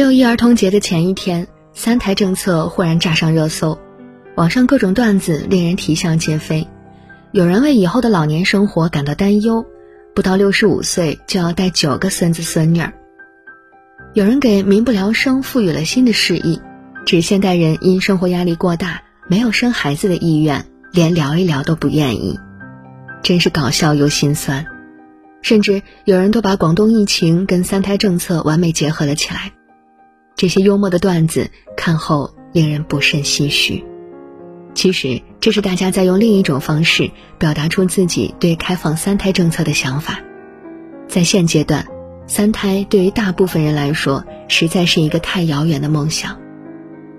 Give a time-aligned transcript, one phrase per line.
[0.00, 3.78] 六一儿童节的前一天，三胎政策忽然炸上热搜，
[4.34, 6.66] 网上各种段子令人啼笑皆非。
[7.32, 9.66] 有人为以后的老年生活感到担忧，
[10.14, 12.94] 不到六十五岁就要带九个孙子孙女儿；
[14.14, 16.62] 有人给民不聊生赋予了新的释义，
[17.04, 22.40] 指现代人因生活压力过大，没有生孩子的意愿，连聊一聊都不愿意，
[23.22, 24.64] 真是搞笑又心酸。
[25.42, 29.52] 甚至有人都把广东疫情跟三胎政策完美结合了起来，
[30.36, 33.84] 这些幽默的段子看后令人不甚唏嘘。
[34.74, 40.20] 其实这是大家在用另一种方式表达出自己对开放三胎政策的想法。
[41.08, 41.86] 在现阶段，
[42.26, 46.38] 三胎对于大部分人来说实在是一个太遥远的梦想。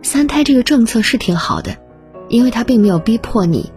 [0.02, 1.78] 三胎这个政策是挺好的，
[2.30, 3.72] 因为它并没有逼迫你，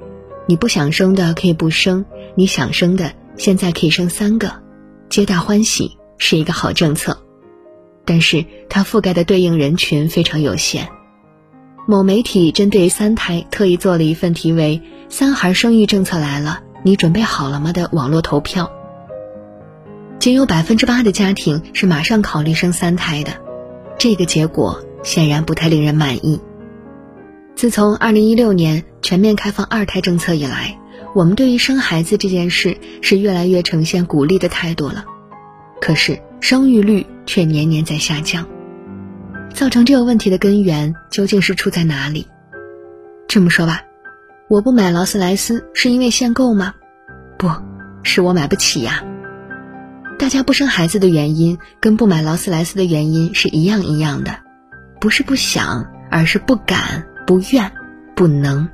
[0.47, 2.05] 你不想生的可以不生，
[2.37, 3.13] 你想生的。
[3.37, 4.63] 现在可以生三个，
[5.11, 7.24] 皆大欢喜，是一个好政策。
[8.05, 10.89] 但是它覆盖的对应人群非常有限。
[11.87, 18.71] 某媒体针对三胎特意做了一份题为“三孩生育政策来了，你准备好了吗”的网络投票。
[20.19, 23.33] 仅有百分之八的家庭是马上考虑生三胎的，
[23.99, 26.41] 这个结果显然不太令人满意。
[27.55, 30.79] 自从二零一六年全面开放二胎政策以来。
[31.15, 35.05] 我们对于生孩子这件事是越来越呈现鼓励的态度了，
[35.81, 38.47] 可是生育率却年年在下降。
[39.55, 42.27] 造成这个问题的根源究竟是出在哪里？
[43.27, 43.81] 这么说吧，
[44.51, 46.75] 我不买劳斯莱斯是因为限购吗？
[47.39, 47.51] 不
[48.03, 49.03] 是我买不起呀。
[50.19, 54.41] 大家不生孩子的原因跟不买劳斯莱斯的原因是一样一样的，
[55.01, 57.73] 不是不想，而是不敢、不愿、
[58.15, 58.69] 不能。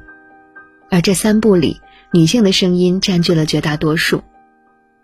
[0.90, 1.80] 而这三步里。
[2.12, 4.24] 女性的声音占据了绝大多数。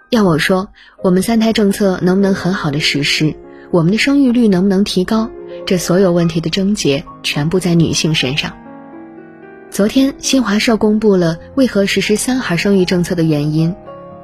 [0.09, 0.69] 要我说，
[1.03, 3.35] 我们三胎政策能不能很好的实施，
[3.73, 5.29] 我们的生育率能不能提高，
[5.67, 8.53] 这所有问题的症结全部在女性身上。
[9.69, 13.75] 昨天新华社公布了为何实施三孩生育政策的原因，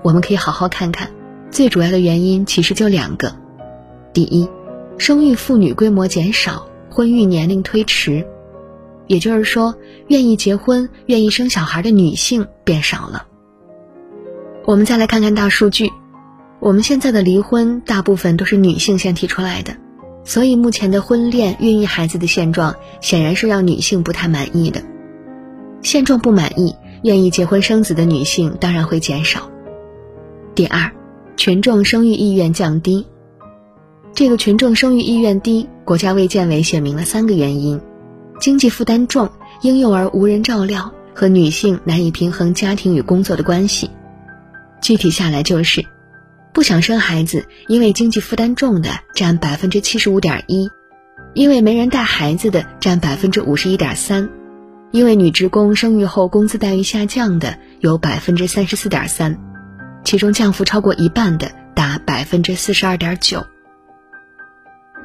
[0.02, 1.10] 我们可以好好看看。
[1.50, 3.34] 最主要的原因其实就两个：
[4.12, 4.48] 第一，
[4.98, 8.24] 生育妇女规模减少，婚育年龄推迟。
[9.08, 9.74] 也就是说，
[10.06, 13.26] 愿意结婚、愿意生小孩的女性变少了。
[14.64, 15.90] 我们再来看看大数据，
[16.60, 19.74] 我们现在的离婚大部分都是女性先提出来的，
[20.24, 24.80] 所以目前的婚恋、孕育孩子的现状显然是让女性不太满意的。
[25.82, 29.50] 现状不满意，愿意结婚生子的女性当然会减少。
[30.54, 30.92] 第二，
[31.36, 33.08] 群众生育意愿降低。
[34.14, 37.80] 这个群众生育意愿低，国家卫健委写明了三个原因。
[38.38, 39.28] 经济负担重、
[39.60, 43.90] 婴幼儿无人照料和女性难以平衡家庭与工作的关系，
[44.82, 45.86] 具体下来就是：
[46.52, 50.68] 不想生孩子，因为经济负担重的占百分之七十五点一，
[51.34, 54.28] 因为没人带孩子的占百分之五十一点三，
[54.90, 59.38] 因为女职工生育后工资待遇下降的有百分之三十四点三，
[60.04, 63.46] 其中降幅超过一半的达百分之四十二点九。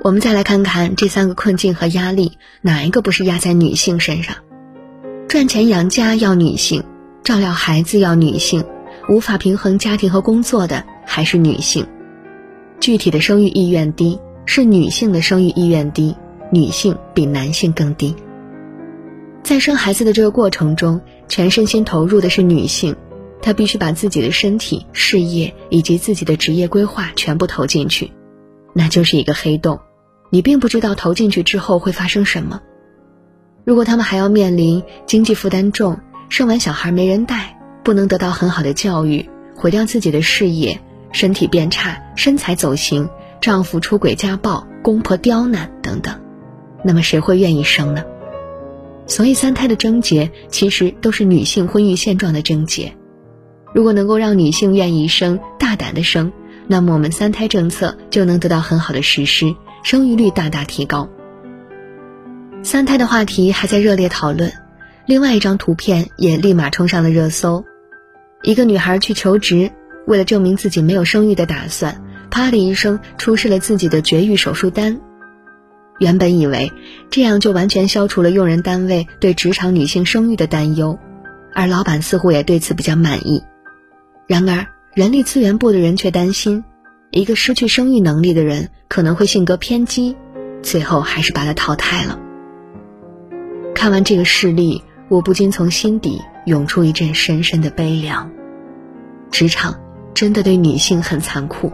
[0.02, 4.36] 我们再来看看这三个困境和压力，哪一个不是压在女性身上？
[5.28, 6.84] 赚钱养家要女性，
[7.24, 8.64] 照料孩子要女性，
[9.10, 11.86] 无法平衡家庭和工作的还是女性。
[12.80, 16.16] 具体的生育意愿低，是女性的生育意愿低，
[16.52, 18.16] 女性比男性更低。
[19.44, 22.96] 在生孩子的这个过程中，全身心投入的是女性，
[23.42, 28.12] 她必须把自己的身体、事业以及自己的职业规划全部投进去，
[28.74, 29.80] 那就是一个黑洞。
[30.30, 32.62] 你并不知道投进去之后会发生什么。
[33.64, 35.98] 如果他们还要面临经济负担重、
[36.30, 37.57] 生完小孩没人带、
[37.88, 40.82] 不能得到很好的教育、毁掉自己的事业、
[41.14, 43.10] 身体变差、身材走形、
[43.40, 46.20] 丈夫出轨家暴、公婆刁难等等，
[46.84, 48.04] 那么谁会愿意生呢？
[49.06, 52.94] 所以三胎的症结其实都是女性婚育现状的症结。
[53.74, 56.34] 如果能够让女性愿意生、大胆的生，
[56.68, 59.56] 那么我们三胎政策就能得到很好的实施。
[59.82, 61.08] 生育率大大提高。
[62.64, 64.52] 三胎的话题还在热烈讨论，
[65.06, 67.64] 另外一张图片也立马冲上了热搜。
[68.44, 69.72] 一个女孩去求职，
[70.06, 75.00] 为了证明自己没有生育的打算，啪的一声出示了自己的绝育手术单。
[76.00, 76.72] 原本以为
[77.10, 80.98] 这样就完全消除了用人单位对职场女性生育的担忧，
[81.54, 83.44] 而老板似乎也对此比较满意。
[84.28, 86.64] 然而，人力资源部的人却担心。
[87.10, 90.16] 一个失去生育能力的人可能会性格偏激，
[90.62, 92.20] 最后还是把他淘汰了。
[93.74, 98.32] 看完这个事例，我不禁从心底涌出一阵深深的悲凉。
[99.30, 99.80] 职场
[100.14, 101.72] 真的对女性很残酷，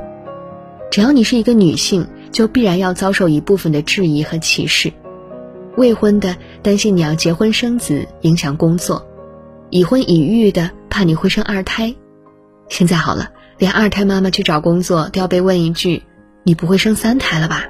[0.91, 4.91] 只要你是一个女性，就必然要遭受一部分的质疑和歧视。
[5.77, 9.07] 未婚的担心你要结婚生子影响工作，
[9.69, 11.93] 已婚已育的怕你会生二胎。
[12.67, 13.29] 现在好了，
[13.59, 16.03] 连二胎妈妈去找工作都要被问一句
[16.43, 17.65] ：“你不会生三胎了吧？”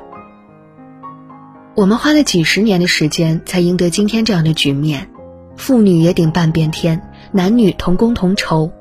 [1.75, 5.09] 我们花了几十年的时间才赢得今天这样的局面，
[5.55, 7.01] 妇女也顶半边天，
[7.31, 8.71] 男女同工同酬。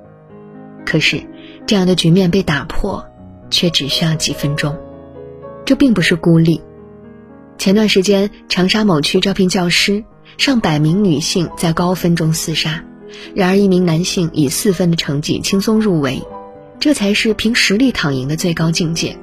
[0.85, 1.23] 可是，
[1.67, 3.07] 这样的局面被打破，
[3.51, 4.77] 却只需要几分钟。
[5.65, 6.61] 这并不是孤立。
[7.57, 10.03] 前段时间，长沙某区招聘教师，
[10.39, 12.83] 上百名女性在高分中厮杀，
[13.35, 16.21] 然而一名男性以四分的成绩轻松入围，
[16.81, 19.17] 这才是凭实力躺赢的最高境界。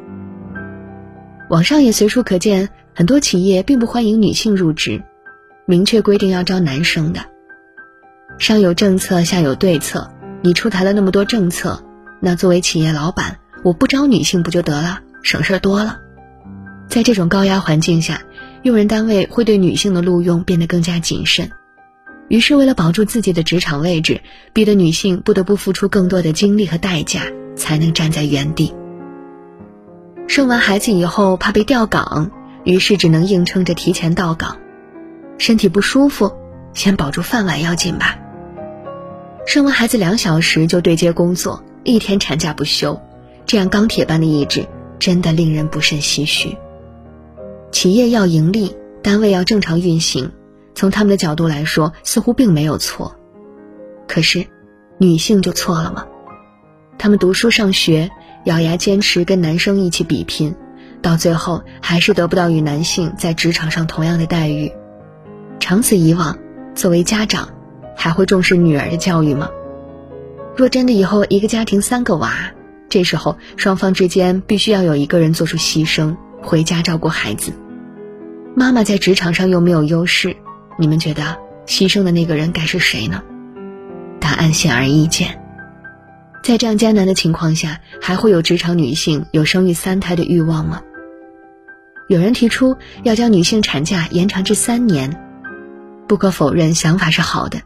[1.49, 5.03] 网上也随处可见，很多企业并不欢迎女性入职，
[5.65, 7.19] 明确规定要招男生的。
[8.39, 10.09] 上有政策，下有对策。
[10.41, 11.83] 你出台了那么多政策，
[12.21, 15.99] 那作为企业老板，我不招女性不就得了，省事儿多了。
[16.87, 18.21] 在这种高压环境下，
[18.63, 21.51] 用人单位会对女性的录用变得更加谨慎。
[22.29, 24.21] 于是，为了保住自己的职场位置，
[24.53, 27.23] 逼得女性不得不付出更多的精力和代价，
[27.57, 28.73] 才能站在原地。
[30.27, 32.31] 生完孩子以后怕被调岗，
[32.63, 34.57] 于是只能硬撑着提前到岗。
[35.37, 36.31] 身体不舒服，
[36.73, 38.17] 先保住饭碗要紧吧。
[39.49, 43.01] 生完孩子两小时就对接工作，一天产假不休，
[43.47, 44.67] 这样钢铁般的意志
[44.99, 46.55] 真的令人不胜唏嘘。
[47.71, 50.31] 企业要盈利，单位要正常运行，
[50.75, 53.15] 从他们的角度来说似乎并没有错。
[54.07, 54.45] 可是，
[54.99, 56.05] 女性就错了吗？
[56.99, 58.11] 她们读书上学，
[58.45, 60.53] 咬牙坚持跟男生一起比拼，
[61.01, 64.71] 到最后还是得不到与男性在职场上同样的待遇。
[65.59, 66.37] 长此以往，
[66.75, 67.49] 作为家长。
[68.01, 69.49] 还会重视女儿的教育吗？
[70.55, 72.33] 若真的以后一个家庭三个娃，
[72.87, 77.51] 这时候双方之间必须要有一个人做出牺牲，回家照顾孩子。
[78.55, 80.33] 妈妈在职场上又没有优势，
[80.77, 81.37] 你们觉得
[81.67, 83.21] 牺牲的那个人该是谁呢？
[84.21, 85.37] 答案显而易见。
[86.41, 90.81] 在这样艰难的情况下，还会有职场女性有生育三胎的欲望吗？
[92.07, 95.21] 有人提出要将女性产假延长至三年，
[96.07, 97.59] 不可否认，想法是好的。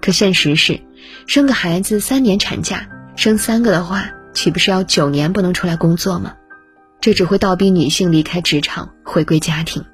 [0.00, 0.80] 可现实是，
[1.26, 6.34] 生个孩子三年产假，生三个的话，岂不是要九年不能出来工作吗？
[7.00, 9.84] 这只会倒逼女性离开职场，回归家庭。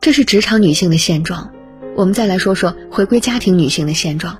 [0.00, 1.52] 这是职场女性的现状。
[1.94, 4.38] 我们再来说说回归家庭女性的现状。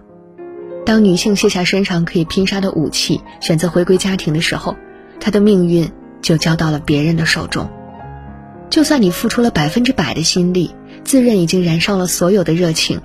[0.84, 4.76] 当女性卸下身上可以拼杀的武器，选择回归家庭的时候，
[5.20, 7.70] 她的命运就交到了别人的手中。
[8.70, 10.74] 就算你付出了百分之百的心力，
[11.04, 13.00] 自认已经燃烧了所有的热情。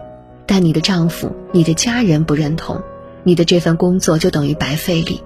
[0.47, 2.81] 但你的丈夫、你的家人不认同，
[3.23, 5.21] 你的这份工作就等于白费力。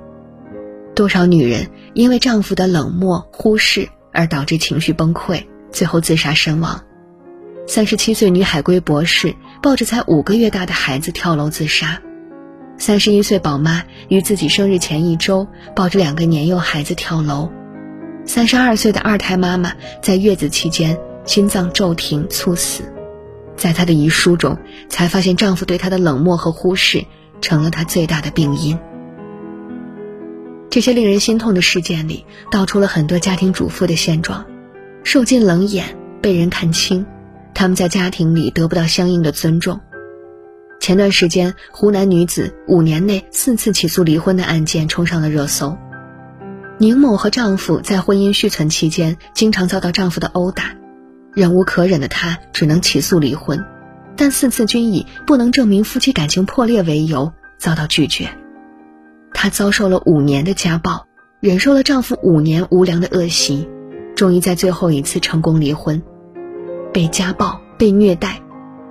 [0.94, 6.83] 多少女人因为丈夫的冷漠、忽视而导致情绪崩溃，最后自杀身亡。
[7.68, 12.01] 三十七岁女海归博士抱着才五个月大的孩子跳楼自杀。
[12.77, 17.50] 三十一岁宝妈于自己生日前一周抱着两个年幼孩子跳楼。
[18.25, 22.91] 三十二岁的二胎妈妈在月子期间心脏骤停猝死。
[23.62, 24.58] 在她的遗书中，
[24.90, 27.06] 才发现丈夫对她的冷漠和忽视，
[27.42, 28.80] 成了她最大的病因。
[30.72, 34.44] 这些令人心痛的事件里，道出了很多家庭主妇的现状：
[35.04, 37.06] 受尽冷眼，被人看轻，
[37.54, 39.80] 他们在家庭里得不到相应的尊重。
[40.80, 45.78] 前段时间，湖南女子五年内四次起诉离婚的案件冲上了热搜。
[46.80, 50.81] 宁某和丈夫在婚姻续存期间，经常遭到丈夫的殴打。
[51.33, 53.66] 忍无可忍的她只能起诉离婚，
[54.16, 58.30] 但四次均以不能证明夫妻感情破裂为由遭到拒绝。
[59.33, 61.07] 她遭受了五年的家暴，
[61.40, 63.68] 忍受了丈夫五年无良的恶习，
[64.16, 66.02] 终于在最后一次成功离婚。
[66.94, 68.42] 被家暴、被虐待，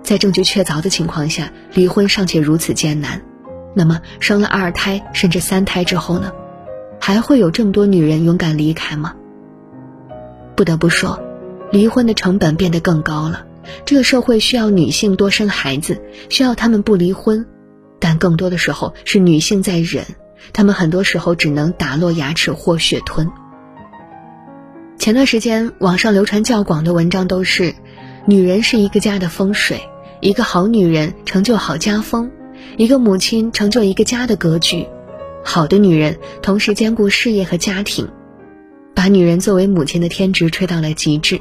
[0.03, 3.21] 在证据确凿的情况下，离婚尚且如此艰难，
[3.75, 6.33] 那么生了二胎甚至三胎之后呢？
[6.99, 9.15] 还会有这么多女人勇敢离开吗？
[10.57, 11.23] 不得不说。
[11.73, 13.47] 离婚的成本变得更高了，
[13.85, 17.47] 这个社会需要女性多生孩子，需要她们不离婚，
[18.01, 20.05] 但更多的时候是女性在忍，
[20.53, 23.31] 她们很多时候只能打落牙齿或血吞。
[24.99, 27.75] 前段时间网上流传较广的文章都是：
[28.27, 29.81] 女人是一个家的风水，
[30.21, 32.31] 一个好女人成就好家风，
[32.77, 34.87] 一个母亲成就一个家的格局，
[35.45, 38.09] 好的女人同时兼顾事业和家庭，
[38.95, 41.41] 把女人作为母亲的天职吹到了极致。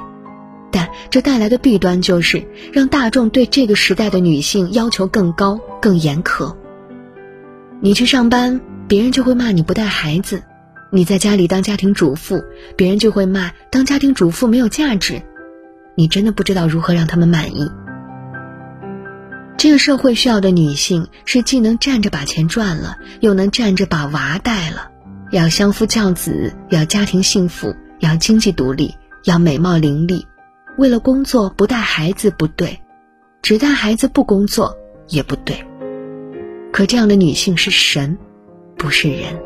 [0.71, 6.55] 但这带来的弊端就是让大众对这个时代的女性要求更高、更严苛。
[7.81, 10.39] 你去上班，别人就会骂你不带孩子；
[10.91, 12.43] 你在家里当家庭主妇，
[12.75, 15.21] 别人就会骂当家庭主妇没有价值。
[15.95, 17.69] 你真的不知道如何让他们满意。
[19.57, 24.91] 这个社会需要的女性是既能站着把钱赚了，又能站着把娃带了，
[25.31, 28.95] 要相夫教子，要家庭幸福，要经济独立，
[29.25, 30.23] 要美貌伶俐。
[30.79, 32.79] 为了工作不带孩子不对，
[33.41, 34.77] 只带孩子不工作
[35.09, 35.65] 也不对。
[36.71, 38.17] 可这样的女性是神，
[38.77, 39.41] 不是人。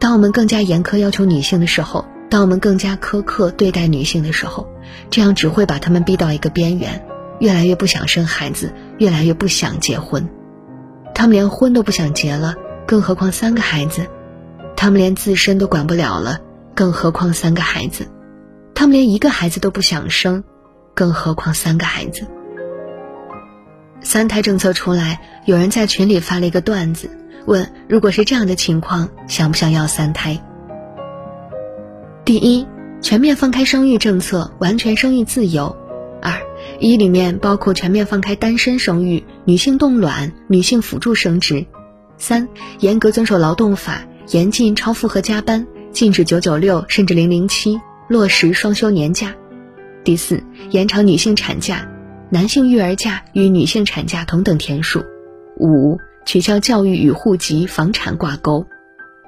[0.00, 4.66] 当我们更加严苛要求女性的时候，当我们更加苛刻对待女性的时候，
[5.10, 7.06] 这样只会把她们逼到一个边缘，
[7.38, 10.28] 越来越不想生孩子，越来越不想结婚。
[11.14, 14.08] 她们连婚都不想结了，更何况三个孩子？
[14.74, 16.40] 她们连自身都管不了了，
[16.74, 18.08] 更何况三个孩子？
[18.74, 20.44] 他们连一个孩子都不想生，
[20.94, 22.26] 更何况三个孩子？
[24.00, 27.10] 三胎政策出来，有人在群里发了一个段子。
[27.46, 30.42] 问：如果是这样的情况，想不想要三胎？
[32.24, 32.66] 第一，
[33.00, 35.76] 全面放开生育政策，完全生育自由。
[36.20, 36.40] 二，
[36.78, 41.66] 一里面包括全面放开单身生育、女性冻卵、女性辅助生殖。
[42.16, 42.48] 三，
[42.78, 47.80] 严格遵守劳动法，严禁超负荷加班，禁止九九六甚至零零七，
[48.12, 49.34] 落实双休年假。
[50.04, 51.88] 第四，延长女性产假，
[52.28, 55.02] 男性育儿假与女性产假同等天数。
[55.58, 55.98] 五。
[56.26, 58.66] 取消教育与户籍、房产挂钩。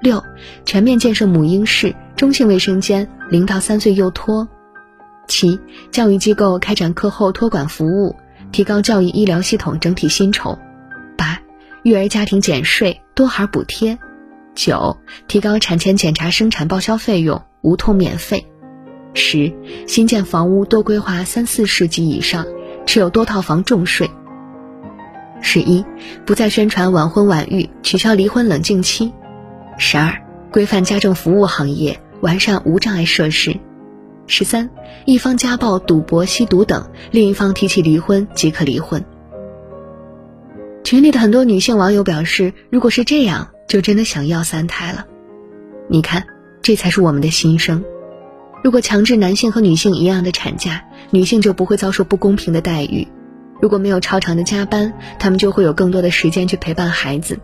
[0.01, 0.23] 六，
[0.65, 4.47] 全面建设母婴室、中性卫生间，零到三岁幼托。
[5.27, 5.59] 七，
[5.91, 8.15] 教育机构开展课后托管服务，
[8.51, 10.57] 提高教育医疗系统整体薪酬。
[11.17, 11.41] 八，
[11.83, 13.97] 育儿家庭减税，多孩补贴。
[14.53, 18.45] 九，提高产前检查、生产报销费用，无痛免费。
[19.15, 19.51] 十，
[19.87, 22.45] 新建房屋多规划三四室及以上，
[22.85, 24.11] 持有多套房重税。
[25.41, 25.85] 十一，
[26.25, 29.13] 不再宣传晚婚晚育，取消离婚冷静期。
[29.77, 33.57] 十二，规范家政服务行业，完善无障碍设施。
[34.27, 34.69] 十三，
[35.05, 39.03] 一方家暴、赌博、吸毒等，另一方提起离婚即可离婚。
[40.83, 45.05] 群里的很多女性网友表示，如果是这样，就真的想要三胎了。
[45.87, 46.27] 你看，
[46.61, 47.83] 这才是我们的心声。
[48.65, 53.07] 如果强制男性和女性一样的产假，女性就不会遭受不公平的待遇。
[53.61, 57.35] 如果没有超长的加班，他们就会有更多的时间去陪伴孩子；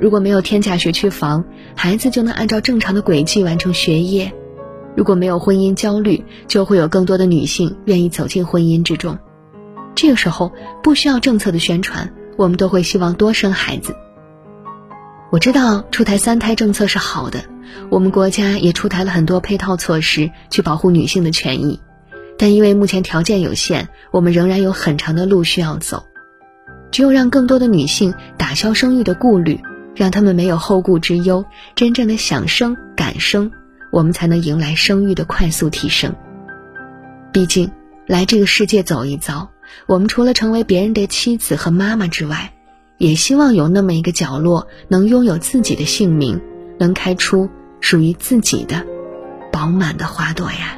[0.00, 1.44] 如果没有天价学区房，
[1.76, 4.32] 孩子就能按照正常的轨迹完成学业；
[4.96, 9.16] 如果没有婚姻焦虑，就会有更多的女性愿意走进婚姻之中。
[9.94, 10.50] 这个时候
[10.82, 13.94] 不需要政策的宣传，我们都会希望多生孩子。
[15.30, 17.44] 我知道出台三胎政策是好的，
[17.90, 21.80] 我们国家也出台了很多配套措施去保护女性的权益。
[22.38, 26.06] 但因为目前条件有限，我们仍然有很长的路需要走。
[26.90, 29.60] 只有让更多的女性打消生育的顾虑，
[29.94, 31.44] 让她们没有后顾之忧，
[31.74, 33.50] 真正的想生敢生，
[33.92, 36.14] 我们才能迎来生育的快速提升。
[37.32, 37.70] 毕竟，
[38.06, 39.50] 来这个世界走一遭，
[39.86, 42.54] 我们除了成为别人的妻子和妈妈之外，
[42.98, 46.40] 也希望有那么一个角落，能拥有自己的姓名，
[46.78, 47.48] 能开出
[47.80, 48.84] 属于自己的
[49.52, 50.77] 饱满的花朵呀。